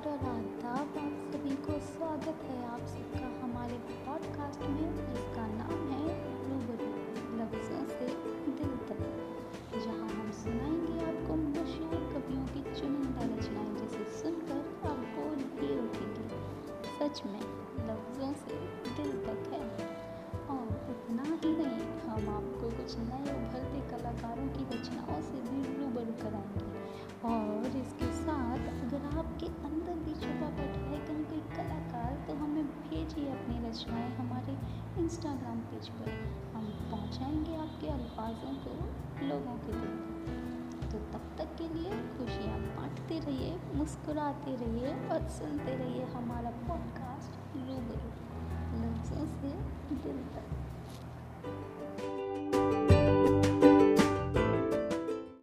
[0.00, 3.74] नमस्कार और आदाब आप सभी को स्वागत है आप सबका हमारे
[4.06, 6.14] पॉडकास्ट में जिसका नाम है
[6.48, 6.86] रूबरू
[7.40, 8.06] लफ्ज़ों से
[8.60, 9.02] दिल तक
[9.84, 16.40] जहाँ हम सुनाएँगे आपको मशहूर कवियों की चुनिंदा रचनाएँ जिसे सुनकर आप बोल ही उठेंगे
[16.98, 17.40] सच में
[17.90, 18.60] लफ्ज़ों से
[18.96, 19.62] दिल तक है
[20.46, 26.12] और उतना ही नहीं हम आपको कुछ नए उभरते कलाकारों की रचनाओं से भी रूबरू
[26.12, 26.59] कराएँगे
[33.10, 34.52] भेजिए अपनी रचनाएँ हमारे
[35.02, 36.10] इंस्टाग्राम पेज पर
[36.54, 38.74] हम पहुंचाएँगे आपके अल्फाजों को
[39.26, 45.76] लोगों के दिल तो तब तक के लिए खुशियाँ बांटते रहिए, मुस्कुराते रहिए और सुनते
[45.76, 48.08] रहिए हमारा पॉडकास्ट रूबरू।
[48.80, 49.52] लफ्ज़ों से
[50.02, 50.49] दिल तक।